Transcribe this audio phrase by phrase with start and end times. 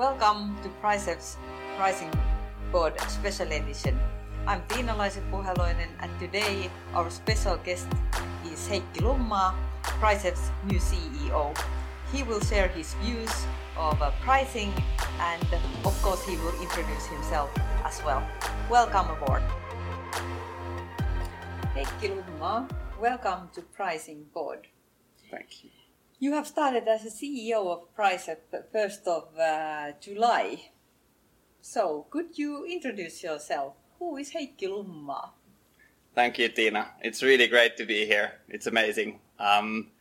[0.00, 1.36] Welcome to PriceF's
[1.76, 2.10] Pricing
[2.72, 4.00] Pod Special Edition.
[4.46, 7.86] I'm Tiina Laise-Puheloinen and today our special guest
[8.48, 9.52] is Heikki Lummaa,
[10.00, 11.52] PriceF's new CEO.
[12.10, 13.28] He will share his views
[13.76, 14.72] of uh, pricing
[15.20, 15.44] and
[15.84, 17.50] of course he will introduce himself
[17.84, 18.24] as well.
[18.70, 19.42] Welcome aboard.
[21.76, 22.64] Heikki Lummaa,
[22.98, 24.66] welcome to Pricing Pod.
[25.30, 25.79] Thank you.
[26.22, 30.72] You have started as a CEO of Price at the 1st of uh, July.
[31.62, 33.76] So, could you introduce yourself?
[33.98, 35.30] Who is Heikki Lummaa?
[36.14, 36.88] Thank you, Tina.
[37.00, 38.32] It's really great to be here.
[38.50, 39.20] It's amazing.
[39.38, 39.92] Um,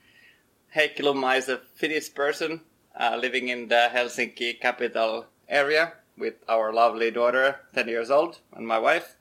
[0.75, 2.63] Heikki Lummaa is a Finnish person
[2.99, 8.67] uh, living in the Helsinki capital area with our lovely daughter, 10 years old, and
[8.67, 9.15] my wife.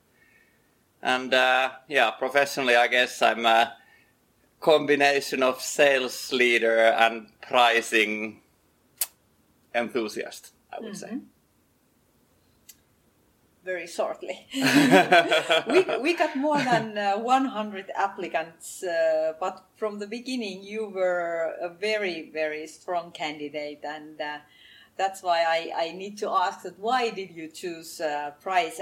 [1.01, 3.78] And uh, yeah, professionally, I guess I'm a
[4.61, 8.41] combination of sales leader and pricing
[9.75, 11.19] enthusiast, I would say.
[13.65, 14.47] Very shortly.
[14.55, 21.55] we, we got more than uh, 100 applicants, uh, but from the beginning you were
[21.61, 24.39] a very, very strong candidate, and uh,
[24.97, 28.81] that's why I, I need to ask that why did you choose uh, Price?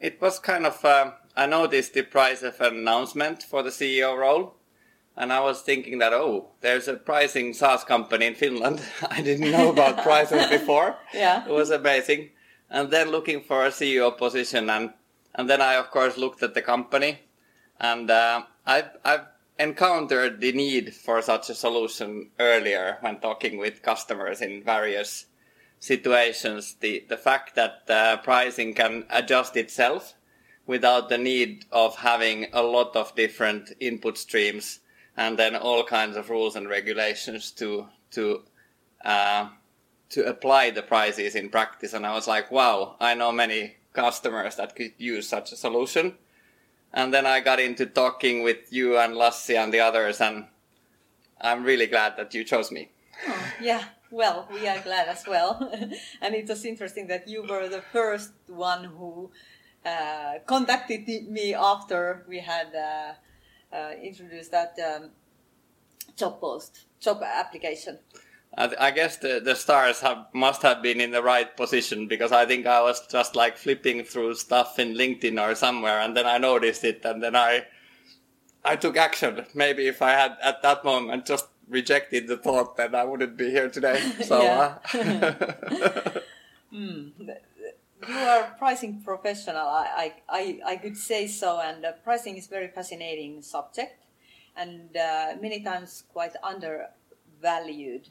[0.00, 4.18] It was kind of, uh, I noticed the price of an announcement for the CEO
[4.18, 4.56] role.
[5.16, 8.82] And I was thinking that, oh, there's a pricing SaaS company in Finland.
[9.08, 10.96] I didn't know about PriceF before.
[11.14, 11.46] Yeah.
[11.46, 12.30] It was amazing.
[12.68, 14.68] And then looking for a CEO position.
[14.68, 14.94] And,
[15.32, 17.20] and then I, of course, looked at the company.
[17.78, 19.26] And uh, I've, I've
[19.60, 25.26] encountered the need for such a solution earlier when talking with customers in various
[25.78, 26.74] situations.
[26.80, 30.14] The, the fact that uh, pricing can adjust itself
[30.68, 34.80] without the need of having a lot of different input streams
[35.16, 38.42] and then all kinds of rules and regulations to to
[39.04, 39.48] uh,
[40.10, 41.92] to apply the prices in practice.
[41.92, 46.14] And I was like, wow, I know many customers that could use such a solution.
[46.92, 50.46] And then I got into talking with you and Lassi and the others, and
[51.40, 52.90] I'm really glad that you chose me.
[53.26, 55.70] Oh, yeah, well, we are glad as well.
[56.22, 59.30] and it was interesting that you were the first one who
[59.88, 65.10] uh, contacted me after we had uh, uh, introduced that um,
[66.16, 67.98] job post, job application.
[68.56, 72.32] I, I guess the, the stars have, must have been in the right position because
[72.32, 76.26] I think I was just like flipping through stuff in LinkedIn or somewhere and then
[76.26, 77.64] I noticed it and then I
[78.64, 79.46] I took action.
[79.54, 83.50] Maybe if I had at that moment just rejected the thought, then I wouldn't be
[83.50, 84.00] here today.
[84.24, 84.78] So, Yeah.
[84.94, 86.20] uh,
[86.72, 87.12] Mm.
[88.06, 89.66] You are a pricing professional.
[89.66, 94.04] I, I, I, I could say so, and uh, pricing is very fascinating subject,
[94.56, 98.08] and uh, many times quite undervalued.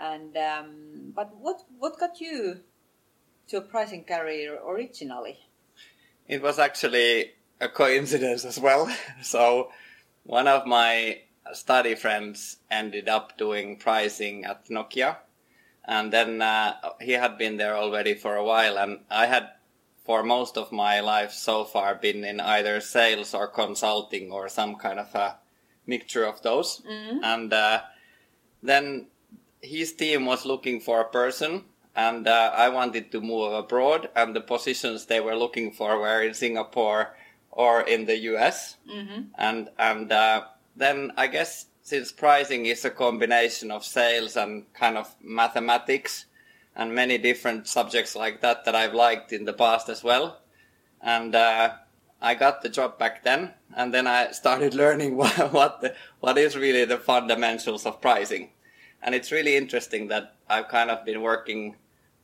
[0.00, 2.60] And um, but what what got you
[3.48, 5.38] to a pricing career originally?
[6.28, 8.88] it was actually a coincidence as well.
[9.22, 9.72] So,
[10.24, 11.22] one of my
[11.52, 15.16] study friends ended up doing pricing at Nokia.
[15.88, 19.48] And then uh, he had been there already for a while, and I had
[20.04, 24.76] for most of my life so far been in either sales or consulting or some
[24.76, 25.36] kind of a
[25.86, 26.82] mixture of those.
[27.24, 27.80] And uh,
[28.62, 29.06] then
[29.62, 31.64] his team was looking for a person,
[31.96, 36.22] and uh, I wanted to move abroad, and the positions they were looking for were
[36.22, 37.16] in Singapore
[37.50, 38.76] or in the US.
[39.36, 40.44] And and uh,
[40.76, 46.26] then I guess since pricing is a combination of sales and kind of mathematics
[46.76, 50.42] and many different subjects like that that I've liked in the past as well.
[51.00, 51.72] And uh,
[52.20, 56.36] I got the job back then, and then I started learning what what, the, what
[56.36, 58.50] is really the fundamentals of pricing.
[59.02, 61.76] And it's really interesting that I've kind of been working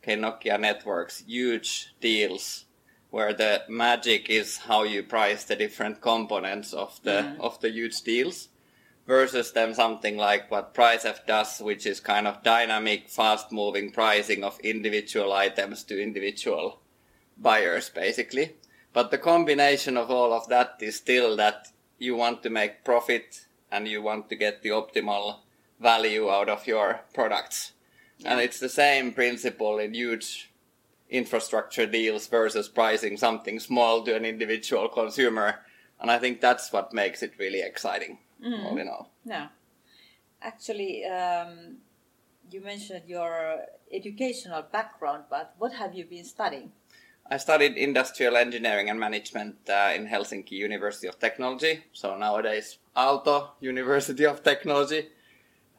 [0.03, 2.67] okay, Nokia networks, huge deals
[3.11, 8.03] where the magic is how you price the different components of the of the huge
[8.03, 8.49] deals
[9.07, 14.43] versus then something like what PriceF does, which is kind of dynamic, fast moving pricing
[14.43, 16.81] of individual items to individual
[17.37, 18.55] buyers, basically.
[18.93, 21.69] But the combination of all of that is still that
[21.99, 25.41] you want to make profit and you want to get the optimal
[25.81, 27.73] value out of your products.
[28.25, 30.51] And it's the same principle in huge
[31.11, 35.61] infrastructure deals versus pricing something small to an individual consumer.
[36.01, 39.11] And I think that's what makes it really exciting, all in all.
[39.25, 39.49] No,
[40.43, 41.79] actually, um,
[42.51, 43.59] you mentioned your
[43.93, 46.73] educational background, but what have you been studying?
[47.31, 53.49] I studied industrial engineering and management uh, in Helsinki University of Technology, so nowadays Aalto
[53.61, 55.09] University of Technology.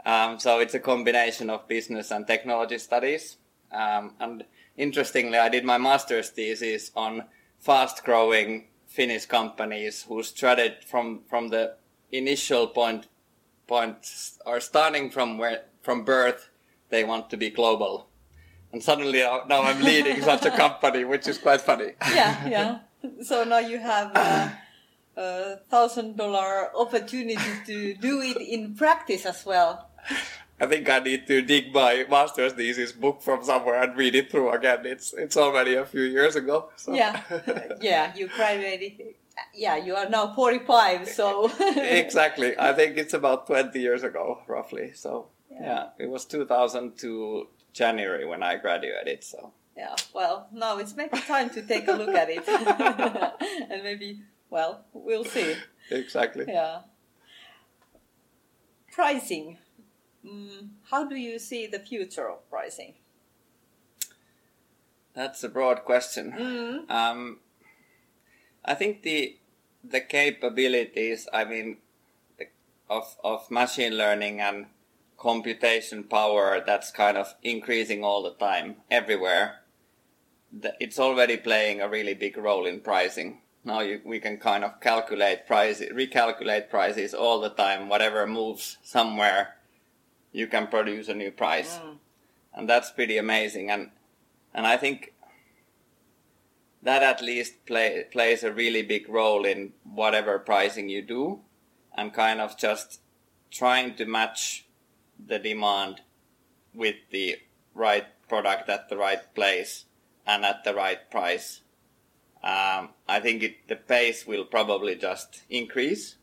[0.06, 3.38] Um, so it's a combination of business and technology studies.
[3.72, 4.44] Um, and
[4.78, 7.26] interestingly, I did my master's thesis on
[7.60, 11.76] fast-growing Finnish companies who strategy from from the
[12.18, 13.08] initial point
[13.68, 16.50] points are starting from where from birth
[16.90, 18.08] they want to be global,
[18.72, 21.94] and suddenly uh, now I'm leading such a company, which is quite funny.
[22.14, 22.80] Yeah, yeah.
[23.24, 24.12] So now you have.
[24.16, 24.50] Uh,
[25.18, 29.90] a thousand dollar opportunity to do it in practice as well.
[30.60, 34.32] I think I need to dig my master's thesis book from somewhere and read it
[34.32, 34.86] through again.
[34.86, 36.70] It's it's already a few years ago.
[36.76, 36.94] So.
[36.94, 37.22] Yeah,
[37.82, 38.14] yeah.
[38.16, 39.16] You graduated.
[39.54, 41.08] Yeah, you are now forty five.
[41.08, 42.58] So exactly.
[42.58, 44.94] I think it's about twenty years ago, roughly.
[44.94, 49.24] So yeah, yeah it was two thousand two January when I graduated.
[49.24, 49.96] So yeah.
[50.14, 52.48] Well, now it's maybe time to take a look at it,
[53.70, 54.22] and maybe.
[54.50, 55.56] Well, we'll see.
[55.90, 56.46] exactly.
[56.48, 56.82] Yeah.
[58.92, 59.58] Pricing
[60.26, 62.96] Mm, how do you see the future of pricing?
[65.14, 66.32] That's a broad question.
[66.32, 66.92] Mm.
[66.92, 67.40] Um,
[68.66, 69.38] I think the
[69.84, 71.78] the capabilities, I mean,
[72.38, 72.48] the,
[72.90, 74.66] of of machine learning and
[75.18, 79.62] computation power, that's kind of increasing all the time, everywhere.
[80.80, 83.42] it's already playing a really big role in pricing.
[83.66, 87.90] Now you, we can kind of calculate prices, recalculate prices all the time.
[87.90, 89.56] Whatever moves somewhere,
[90.32, 91.78] you can produce a new price.
[91.78, 91.98] Mm.
[92.54, 93.72] And that's pretty amazing.
[93.72, 93.90] And,
[94.54, 95.14] and I think
[96.86, 101.40] that at least play, plays a really big role in whatever pricing you do
[101.98, 103.02] and kind of just
[103.50, 104.68] trying to match
[105.18, 106.02] the demand
[106.76, 107.38] with the
[107.74, 109.86] right product at the right place
[110.28, 111.62] and at the right price.
[112.44, 116.18] Um, I think it, the pace will probably just increase.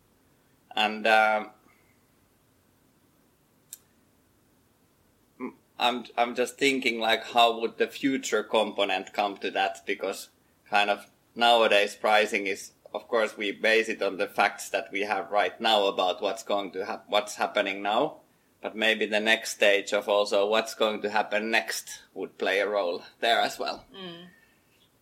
[0.76, 1.50] And um,
[5.76, 10.28] I'm I'm just thinking like how would the future component come to that because
[10.72, 11.00] kind of
[11.34, 15.60] nowadays pricing is of course we base it on the facts that we have right
[15.60, 18.16] now about what's going to hap- what's happening now
[18.62, 22.68] but maybe the next stage of also what's going to happen next would play a
[22.68, 24.24] role there as well mm.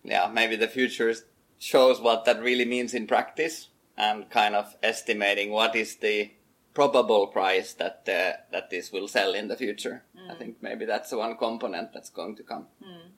[0.03, 1.15] yeah maybe the future
[1.59, 6.31] shows what that really means in practice and kind of estimating what is the
[6.75, 10.03] probable price that uh, that this will sell in the future.
[10.17, 10.31] Mm.
[10.31, 12.67] I think maybe that's the one component that's going to come.
[12.83, 13.11] Mm.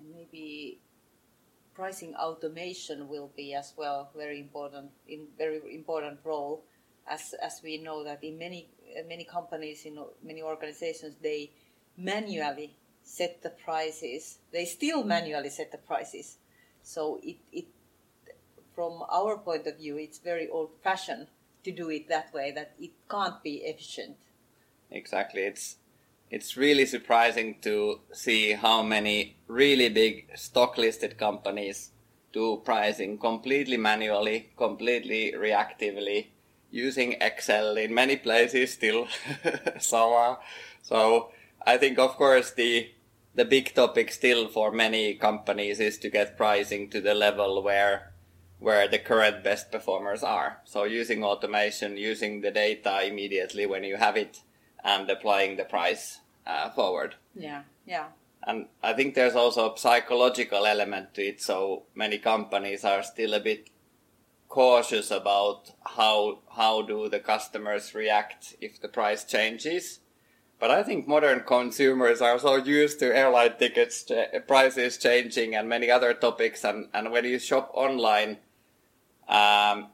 [0.00, 0.80] And maybe
[1.74, 6.64] pricing automation will be as well very important in very important role.
[7.06, 11.50] As as we know that in many uh, many companies in many organizations they
[11.96, 14.38] manually set the prices.
[14.52, 16.38] They still manually set the prices.
[16.82, 17.66] So it, it
[18.74, 21.28] from our point of view it's very old fashioned
[21.64, 24.16] to do it that way that it can't be efficient.
[24.90, 25.42] Exactly.
[25.42, 25.76] It's
[26.30, 31.90] it's really surprising to see how many really big stock listed companies
[32.32, 36.26] do pricing completely manually completely reactively
[36.70, 39.06] using excel in many places still
[39.78, 40.36] so uh,
[40.82, 41.30] so
[41.66, 42.90] i think of course the
[43.34, 48.14] the big topic still for many companies is to get pricing to the level where
[48.64, 50.62] where the current best performers are.
[50.64, 54.40] So using automation, using the data immediately when you have it,
[54.84, 57.14] and applying the price uh, forward.
[57.34, 58.06] Yeah, yeah.
[58.46, 61.40] And I think there's also a psychological element to it.
[61.40, 63.70] So many companies are still a bit
[64.48, 70.00] cautious about how how do the customers react if the price changes.
[70.60, 74.10] But I think modern consumers are so used to airline tickets
[74.46, 76.64] prices changing and many other topics.
[76.64, 78.38] And, and when you shop online,
[79.28, 79.88] um,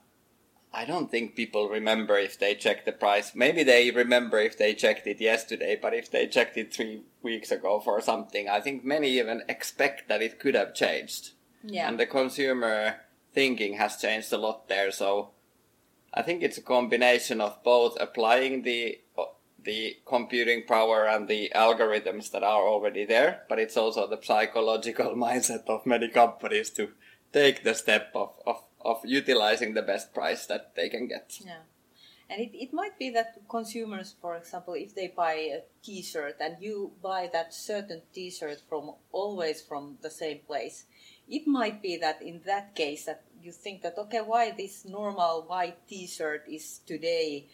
[0.72, 3.34] I don't think people remember if they checked the price.
[3.34, 7.50] Maybe they remember if they checked it yesterday, but if they checked it three weeks
[7.50, 11.30] ago for something, I think many even expect that it could have changed.
[11.64, 11.88] Yeah.
[11.88, 13.00] And the consumer
[13.32, 14.92] thinking has changed a lot there.
[14.92, 15.30] So
[16.14, 19.00] I think it's a combination of both applying the
[19.62, 25.14] the computing power and the algorithms that are already there, but it's also the psychological
[25.16, 26.88] mindset of many companies to
[27.30, 31.38] take the step of, of of utilizing the best price that they can get.
[31.44, 31.62] Yeah.
[32.30, 36.56] And it, it might be that consumers, for example, if they buy a T-shirt and
[36.60, 40.84] you buy that certain T-shirt from always from the same place,
[41.28, 45.42] it might be that in that case that you think that okay, why this normal
[45.42, 47.48] white T-shirt is today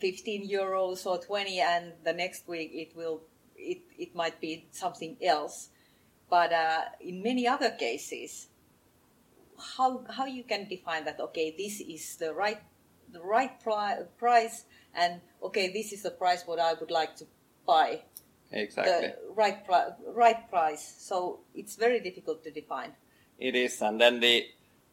[0.00, 3.20] 15 euros or 20, and the next week it will
[3.56, 5.68] it it might be something else.
[6.30, 8.48] But uh, in many other cases,
[9.76, 12.60] how how you can define that okay this is the right
[13.12, 17.26] the right pri- price and okay, this is the price what I would like to
[17.66, 18.02] buy.
[18.52, 19.08] Exactly.
[19.08, 20.94] The right pri- right price.
[20.98, 22.92] So it's very difficult to define.
[23.38, 24.46] It is, and then the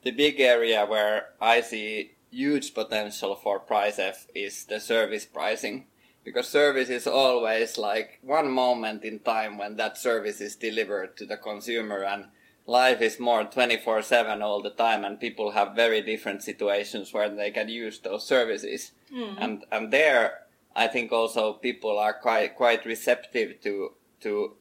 [0.04, 5.86] the big area where I see huge potential for PriceF is the service pricing
[6.24, 11.26] because service is always like one moment in time when that service is delivered to
[11.26, 12.26] the consumer and
[12.66, 17.52] life is more 24/7 all the time and people have very different situations where they
[17.52, 18.92] can use those services.
[19.40, 20.42] And and there
[20.76, 24.56] I think also people are quite quite receptive to to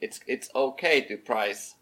[0.00, 1.74] it's it's okay to price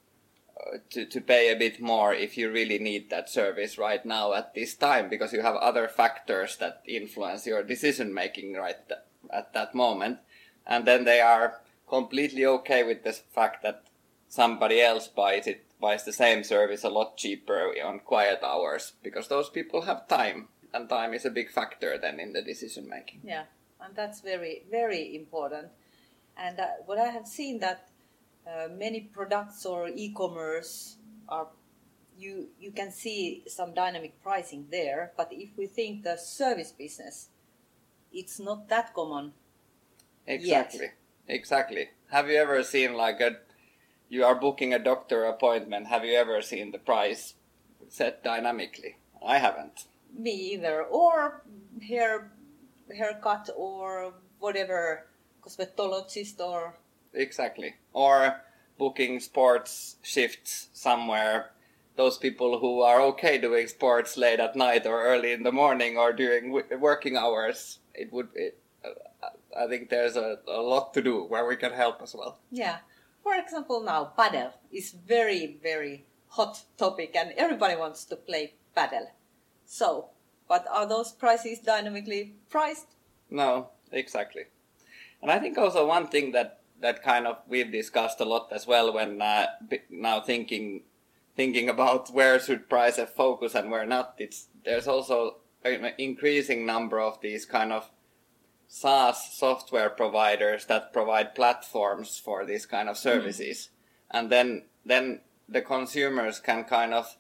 [0.57, 4.33] uh, to, to pay a bit more if you really need that service right now
[4.33, 9.01] at this time because you have other factors that influence your decision making right th-
[9.33, 10.19] at that moment.
[10.67, 13.85] And then they are completely okay with the fact that
[14.35, 19.29] somebody else buys it buys the same service a lot cheaper on quiet hours because
[19.29, 23.21] those people have time and time is a big factor then in the decision making
[23.25, 23.45] Yeah,
[23.81, 25.69] and that's very very important.
[26.37, 27.89] And uh, what I have seen that
[28.45, 30.97] uh, many products or e-commerce
[31.29, 31.47] are
[32.19, 37.29] you you can see some dynamic pricing there, but if we think the service business,
[38.13, 39.33] it's not that common.
[40.27, 40.91] Exactly.
[41.29, 41.89] Exactly.
[42.11, 43.37] Have you ever seen like a
[44.09, 47.35] you are booking a doctor appointment, have you ever seen the price
[47.89, 48.97] set dynamically?
[49.25, 49.85] I haven't.
[50.17, 51.43] Me either, or
[51.89, 52.31] hair
[52.95, 55.07] haircut or whatever
[55.43, 56.75] cosmetologist or
[57.13, 57.75] Exactly.
[57.93, 58.41] Or
[58.79, 61.51] booking sports shifts somewhere.
[61.97, 65.97] Those people who are okay doing sports late at night or early in the morning
[65.97, 68.29] or during working hours, it would.
[68.35, 68.59] It,
[69.57, 72.39] I think there's a, a lot to do where we can help as well.
[72.51, 72.79] Yeah.
[73.25, 79.07] For example, now padel is very, very hot topic and everybody wants to play padel.
[79.65, 80.11] So,
[80.47, 82.89] but are those prices dynamically priced?
[83.31, 84.43] No, exactly.
[85.23, 88.67] And I think also one thing that that kind of we've discussed a lot as
[88.67, 89.47] well when uh,
[89.89, 90.83] now thinking
[91.35, 94.17] thinking about where should price have focus and where not.
[94.19, 97.91] It's there's also an increasing number of these kind of
[98.75, 103.09] SaaS software providers that provide platforms for these kind of mm-hmm.
[103.09, 103.69] services,
[104.11, 107.17] and then then the consumers can kind of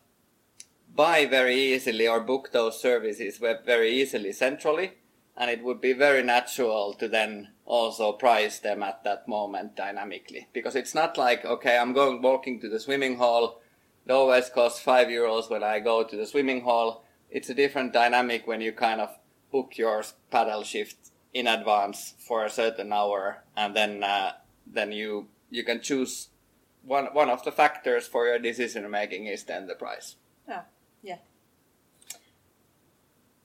[0.96, 4.94] buy very easily or book those services very easily centrally.
[5.36, 10.48] And it would be very natural to then also price them at that moment dynamically.
[10.52, 13.60] Because it's not like okay i'm going walking to the swimming hall.
[14.04, 17.04] It always costs five euros when i go to the swimming hall.
[17.30, 19.10] It's a different dynamic when you kind of
[19.52, 24.32] book your padel shift in advance for a certain hour and then uh,
[24.66, 26.28] then you you can choose
[26.84, 30.16] one one of the factors for your decision making is then the price
[30.48, 30.62] Yeah,
[31.02, 31.18] yeah.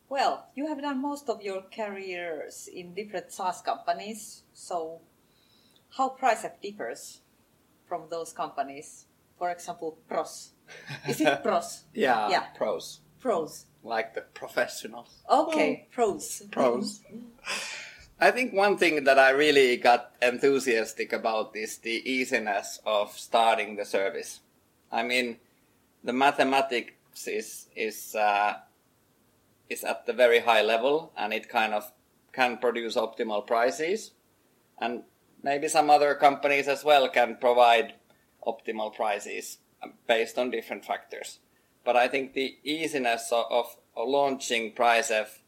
[0.10, 5.01] Well, you have done most of your careers in different SaaS companies, so
[5.98, 7.22] how PriceF differs
[7.88, 9.05] from those companies?
[9.38, 10.53] For example, pros.
[11.08, 11.84] Is it pros?
[11.93, 12.43] yeah, Yeah.
[12.58, 13.65] pros Pros.
[13.83, 16.43] Like the professionals Okay, pros.
[16.51, 17.01] pros.
[18.21, 23.77] I think one thing that I really got enthusiastic about is the easiness of starting
[23.77, 24.41] the service.
[24.91, 25.38] I mean,
[26.03, 28.55] the mathematics is is uh,
[29.69, 31.91] is at the very high level, and it kind of
[32.33, 34.12] can produce optimal prices,
[34.79, 35.03] and
[35.41, 37.93] maybe some other companies as well can provide
[38.45, 39.59] optimal prices
[40.07, 41.39] based on different factors.
[41.83, 45.39] But I think the easiness of, of, launching PriceF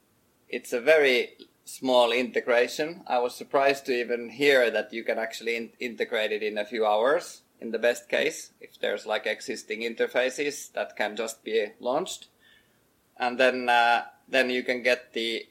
[0.50, 1.30] it's a very
[1.64, 3.04] small integration.
[3.08, 6.66] I was surprised to even hear that you can actually in- integrate it in a
[6.66, 11.68] few hours in the best case if there's like existing interfaces that can just be
[11.80, 12.28] launched
[13.18, 15.46] and then uh, then you can get the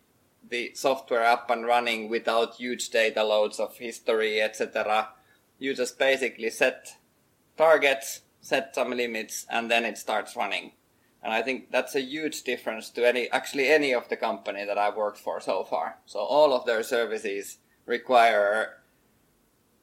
[0.48, 5.08] the software up and running without huge data loads of history etc
[5.58, 6.96] you just basically set
[7.56, 10.72] targets set some limits and then it starts running
[11.22, 14.78] and I think that's a huge difference to any, actually any of the company that
[14.78, 15.98] I've worked for so far.
[16.06, 18.78] So all of their services require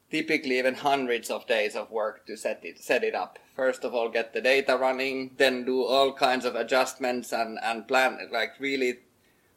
[0.10, 3.38] typically even hundreds of days of work to set it, set it up.
[3.56, 7.88] First of all, get the data running, then do all kinds of adjustments and, and
[7.88, 9.00] plan, like really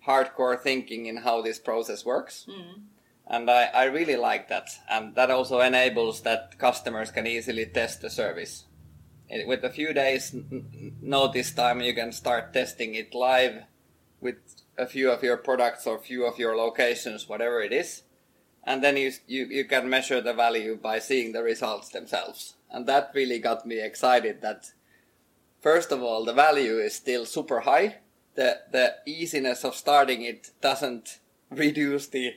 [0.07, 2.47] hardcore thinking in how this process works.
[2.49, 2.81] Mm-hmm.
[3.27, 4.71] And I, I really like that.
[4.91, 8.65] And that also enables that customers can easily test the service
[9.31, 10.35] it- with a few days
[11.01, 13.65] notice time you can start testing it live
[14.21, 14.37] with
[14.77, 18.03] a few of your products or few of your locations whatever it is
[18.65, 22.87] and then you, you you can measure the value by seeing the results themselves and
[22.87, 24.73] that really got me excited that
[25.61, 27.97] first of all the value is still super high
[28.35, 31.19] the the easiness of starting it doesn't
[31.51, 32.35] reduce the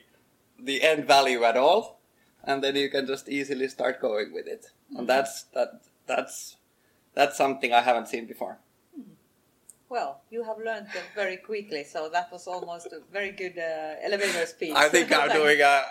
[0.63, 1.99] the end value at all,
[2.43, 4.67] and then you can just easily start going with it.
[4.89, 4.99] Mm-hmm.
[4.99, 6.57] And that's that that's
[7.13, 8.59] that's something I haven't seen before.
[9.93, 14.47] Well, you have learned very quickly, so that was almost a very good uh, elevator
[14.47, 14.73] speech.
[14.75, 15.83] I think I'm doing a,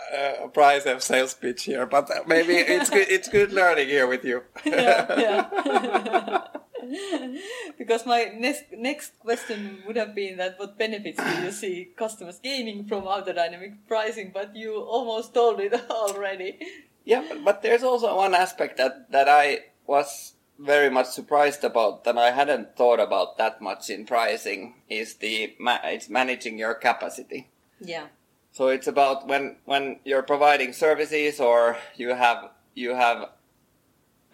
[0.43, 3.07] a of sales pitch here, but maybe it's good.
[3.09, 4.43] It's good learning here with you.
[4.65, 6.41] yeah, yeah.
[7.77, 12.39] because my next next question would have been that what benefits do you see customers
[12.43, 14.31] gaining from auto dynamic pricing?
[14.33, 16.59] But you almost told it already.
[17.05, 22.03] Yeah, but, but there's also one aspect that that I was very much surprised about
[22.05, 27.49] that I hadn't thought about that much in pricing is the it's managing your capacity.
[27.79, 28.07] Yeah.
[28.51, 33.29] So it's about when when you're providing services or you have you have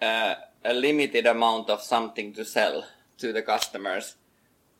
[0.00, 0.34] uh,
[0.64, 2.84] a limited amount of something to sell
[3.18, 4.14] to the customers,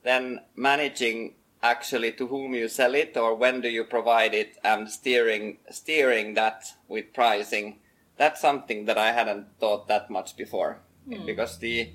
[0.04, 4.88] then managing actually to whom you sell it or when do you provide it and
[4.88, 7.78] steering steering that with pricing
[8.16, 11.26] that's something that I hadn't thought that much before mm.
[11.26, 11.90] because the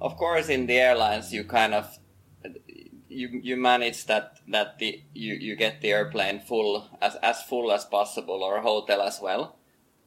[0.00, 1.98] of course in the airlines you kind of
[3.08, 7.72] you you manage that that the you, you get the airplane full as as full
[7.72, 9.56] as possible or hotel as well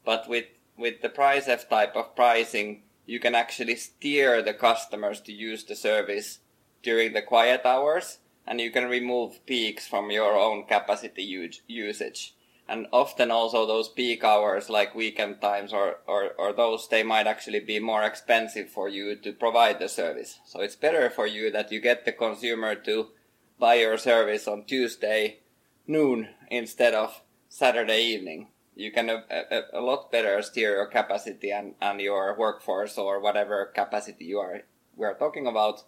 [0.06, 0.46] but with
[0.78, 5.76] with the PriceF type of pricing you can actually steer the customers to use the
[5.76, 6.40] service
[6.84, 11.24] during the quiet hours and you can remove peaks from your own capacity
[11.68, 12.36] usage
[12.70, 17.26] and often also those peak hours like weekend times or, or, or those they might
[17.26, 21.52] actually be more expensive for you to provide the service so it's better for you
[21.52, 23.08] that you get the consumer to
[23.60, 25.40] buy your service on tuesday
[25.88, 31.52] noon instead of saturday evening you can a, a, a lot better steer your capacity
[31.52, 34.62] and, and your workforce or whatever capacity you are
[34.96, 35.84] we are talking about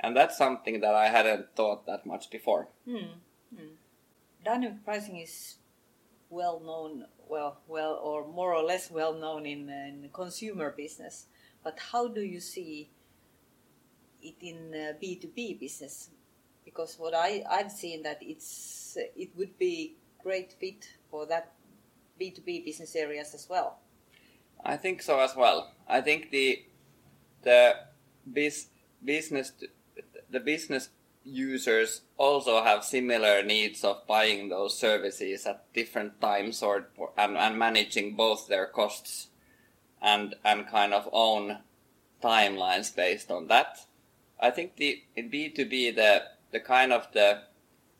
[0.00, 3.20] and that's something that i hadn't thought that much before hmm.
[3.54, 3.74] Hmm.
[4.42, 5.56] dynamic pricing is
[6.32, 11.26] well known, well, well, or more or less well known in, in consumer business.
[11.62, 12.90] But how do you see
[14.22, 16.10] it in uh, B two B business?
[16.64, 21.52] Because what I I've seen that it's it would be great fit for that
[22.18, 23.78] B two B business areas as well.
[24.64, 25.72] I think so as well.
[25.86, 26.64] I think the
[27.42, 27.74] the
[28.32, 28.68] bis,
[29.04, 29.52] business
[30.30, 30.88] the business
[31.24, 37.58] users also have similar needs of buying those services at different times or, and, and
[37.58, 39.28] managing both their costs
[40.00, 41.58] and and kind of own
[42.22, 43.78] timelines based on that.
[44.40, 47.42] I think the in B2B the the kind of the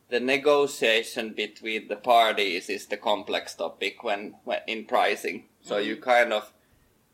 [0.09, 5.45] the negotiation between the parties is the complex topic when, when in pricing.
[5.61, 5.87] So mm-hmm.
[5.87, 6.51] you kind of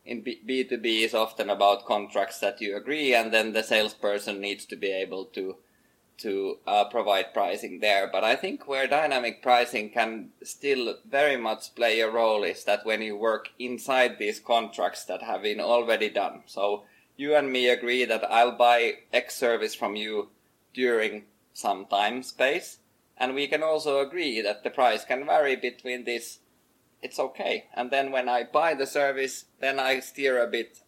[0.06, 4.66] in B- B2B is often about contracts that you agree and then the salesperson needs
[4.66, 5.58] to be able to
[6.20, 8.10] to uh, provide pricing there.
[8.12, 12.86] But I think where dynamic pricing can still very much play a role is that
[12.86, 16.44] when you work inside these contracts that have been already done.
[16.46, 16.84] So
[17.18, 20.30] you and me agree that I'll buy X service from you
[20.74, 22.80] during some time space.
[23.18, 26.40] And we can also agree that the price can vary between this.
[27.02, 27.66] It's okay.
[27.74, 30.82] And then when I buy the service, then I steer a bit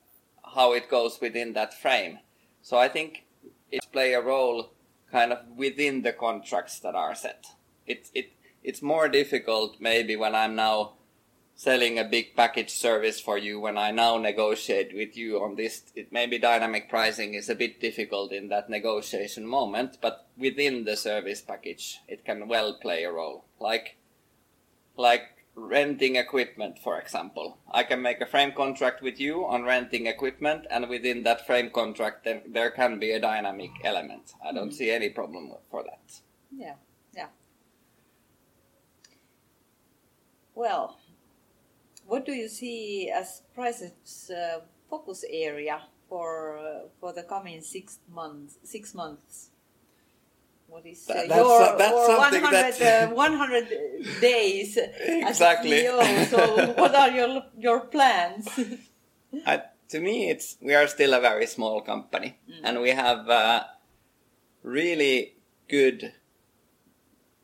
[0.56, 2.20] how it goes within that frame.
[2.62, 3.26] So I think
[3.72, 4.72] it play a role
[5.12, 7.46] kind of within the contracts that are set.
[7.86, 8.32] It, it,
[8.64, 10.94] it's more difficult maybe when I'm now
[11.56, 15.84] selling a big package service for you when I now negotiate with you on this.
[15.96, 20.98] It maybe dynamic pricing is a bit difficult in that negotiation moment, but within the
[20.98, 23.46] service package, it can well play a role.
[23.60, 23.98] Like,
[24.98, 27.58] like renting equipment, for example.
[27.72, 31.70] I can make a frame contract with you on renting equipment, and within that frame
[31.70, 34.34] contract, then there can be a dynamic element.
[34.44, 34.76] I don't mm-hmm.
[34.76, 36.22] see any problem for that.
[36.52, 36.76] Yeah,
[37.16, 37.28] yeah.
[40.56, 41.00] Well,
[42.06, 48.00] what do you see as PriceF's uh, focus area for uh, for the coming six
[48.10, 48.58] months?
[48.64, 49.51] Six months
[50.72, 53.12] what is uh, that's, your that's 100, that...
[53.12, 55.86] uh, 100 days exactly.
[56.26, 58.48] So what are your your plans?
[59.46, 59.58] uh,
[59.90, 62.62] to me, it's we are still a very small company, mm.
[62.64, 63.64] and we have uh,
[64.64, 65.36] really
[65.68, 66.14] good.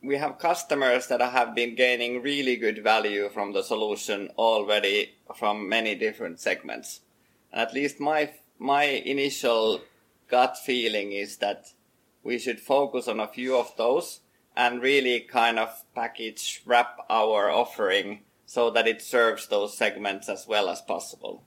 [0.02, 5.68] We have customers that have been gaining really good value from the solution already from
[5.68, 7.00] many different segments.
[7.52, 9.82] And at least my my initial
[10.28, 11.72] gut feeling is that
[12.22, 14.20] we should focus on a few of those
[14.56, 20.46] and really kind of package wrap our offering so that it serves those segments as
[20.48, 21.44] well as possible.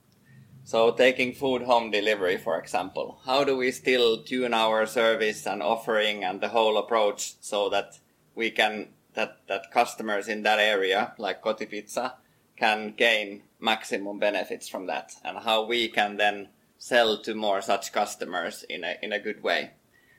[0.64, 5.62] So taking food home delivery, for example, how do we still tune our service and
[5.62, 7.98] offering and the whole approach so that
[8.34, 12.14] we can that that customers in that area, like Kotipizza,
[12.56, 17.92] can gain maximum benefits from that, and how we can then sell to more such
[17.92, 19.72] customers in a in a good way.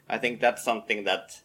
[0.10, 1.42] I think that's something that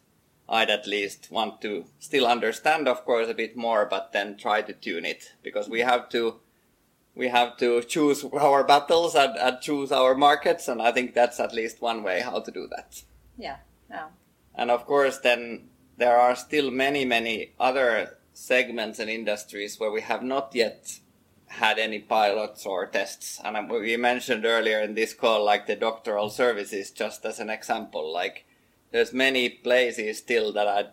[0.49, 4.63] I'd at least want to still understand, of course, a bit more, but then try
[4.63, 6.41] to tune it because we have to
[7.15, 11.41] we have to choose our battles and, and choose our markets, and I think that's
[11.41, 13.03] at least one way how to do that.
[13.37, 13.57] Yeah,
[13.91, 14.07] yeah.
[14.55, 20.01] And of course, then there are still many, many other segments and industries where we
[20.01, 21.01] have not yet
[21.47, 23.41] had any pilots or tests.
[23.45, 27.51] And um, we mentioned earlier in this call, like the doctoral services, just as an
[27.51, 28.13] example.
[28.13, 28.47] Like,
[28.91, 30.93] there's many places still that are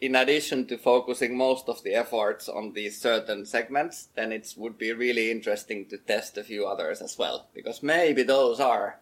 [0.00, 4.78] in addition to focusing most of the efforts on these certain segments, then it would
[4.78, 9.00] be really interesting to test a few others as well, because maybe those are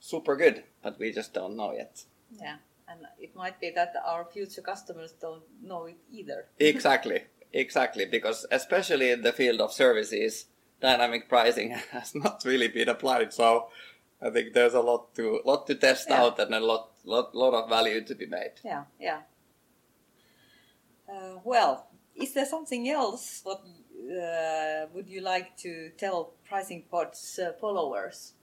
[0.00, 2.04] super good, but we just don't know yet.
[2.40, 2.56] Yeah,
[2.88, 6.46] and it might be that our future customers don't know it either.
[6.58, 7.22] exactly,
[7.52, 10.46] exactly, because especially in the field of services,
[10.80, 13.32] dynamic pricing has not really been applied.
[13.32, 13.68] So
[14.22, 16.22] I think there's a lot to lot to test yeah.
[16.22, 18.52] out and a lot lot lot of value to be made.
[18.64, 19.20] Yeah, yeah.
[21.08, 23.62] Uh, well, is there something else what
[24.10, 28.34] uh, would you like to tell Pricing Pod's uh, followers?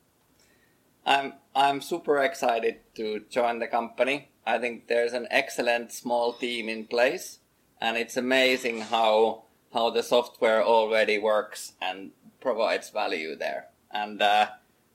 [1.05, 4.29] I'm I'm super excited to join the company.
[4.45, 7.39] I think there's an excellent small team in place,
[7.79, 12.11] and it's amazing how how the software already works and
[12.41, 13.67] provides value there.
[13.91, 14.47] And uh,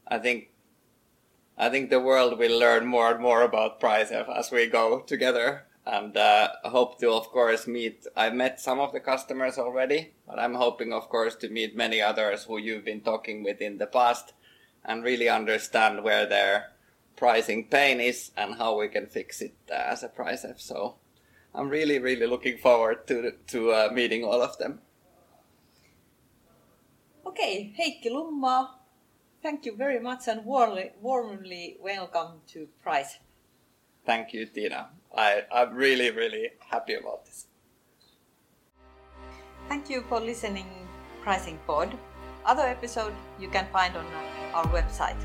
[0.06, 0.48] I think
[1.56, 5.66] I think the world will learn more and more about PriceF as we go together.
[5.84, 10.38] And uh, hope to of course meet i've met some of the customers already but
[10.38, 13.86] i'm hoping of course to meet many others who you've been talking with in the
[13.86, 14.32] past
[14.84, 16.70] and really understand where their
[17.16, 20.96] pricing pain is and how we can fix it uh, as a PriceF so
[21.54, 24.80] i'm really really looking forward to to uh, meeting all of them.
[27.26, 28.68] Okay Heikki Lummaa
[29.42, 33.18] thank you very much and warmly warmly welcome to price
[34.06, 37.46] thank you tina I, I'm really, really happy about this.
[39.68, 40.66] Thank you for listening
[41.22, 41.96] Pricing Pod.
[42.44, 44.06] Other episode you can find on
[44.54, 45.20] our website.